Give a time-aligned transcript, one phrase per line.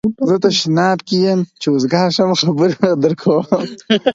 [0.27, 2.69] زه تشناب کی یم چی اوزګار شم خبر
[3.03, 3.43] درکوم